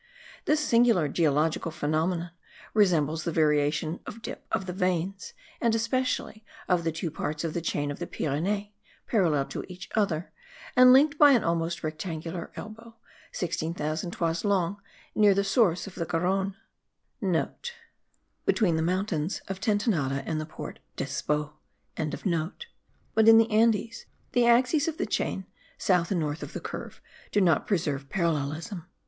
This 0.45 0.59
singular 0.59 1.07
geological 1.07 1.69
phenomenon 1.69 2.31
resembles 2.73 3.23
the 3.23 3.31
variation 3.31 3.99
of 4.07 4.23
dip 4.23 4.47
of 4.51 4.65
the 4.65 4.73
veins, 4.73 5.33
and 5.61 5.75
especially 5.75 6.43
of 6.67 6.83
the 6.83 6.91
two 6.91 7.11
parts 7.11 7.43
of 7.43 7.53
the 7.53 7.61
chain 7.61 7.91
of 7.91 7.99
the 7.99 8.07
Pyrenees, 8.07 8.71
parallel 9.05 9.45
to 9.49 9.63
each 9.71 9.89
other, 9.95 10.33
and 10.75 10.91
linked 10.91 11.19
by 11.19 11.33
an 11.33 11.43
almost 11.43 11.83
rectangular 11.83 12.51
elbow, 12.55 12.95
16,000 13.33 14.09
toises 14.09 14.43
long, 14.43 14.81
near 15.13 15.35
the 15.35 15.43
source 15.43 15.85
of 15.85 15.93
the 15.93 16.05
Garonne;* 16.07 16.55
(* 17.51 18.45
Between 18.47 18.77
the 18.77 18.81
mountain 18.81 19.29
of 19.47 19.59
Tentenade 19.61 20.23
and 20.25 20.41
the 20.41 20.47
Port 20.47 20.79
d'Espot.); 20.95 21.53
but 23.13 23.27
in 23.27 23.37
the 23.37 23.51
Andes, 23.51 24.07
the 24.31 24.47
axes 24.47 24.87
of 24.87 24.97
the 24.97 25.05
chain, 25.05 25.45
south 25.77 26.09
and 26.09 26.19
north 26.19 26.41
of 26.41 26.53
the 26.53 26.59
curve, 26.59 27.03
do 27.31 27.39
not 27.39 27.67
preserve 27.67 28.09
parallelism. 28.09 28.87